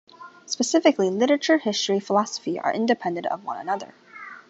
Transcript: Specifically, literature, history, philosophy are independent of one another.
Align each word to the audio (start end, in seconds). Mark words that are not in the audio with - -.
Specifically, 0.47 1.11
literature, 1.11 1.59
history, 1.59 1.99
philosophy 1.99 2.59
are 2.59 2.73
independent 2.73 3.27
of 3.27 3.45
one 3.45 3.59
another. 3.59 3.93